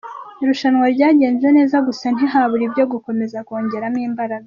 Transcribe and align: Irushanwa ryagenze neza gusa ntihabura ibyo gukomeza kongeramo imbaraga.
Irushanwa 0.43 0.85
ryagenze 0.95 1.47
neza 1.57 1.75
gusa 1.87 2.05
ntihabura 2.15 2.63
ibyo 2.67 2.83
gukomeza 2.91 3.37
kongeramo 3.47 3.99
imbaraga. 4.09 4.39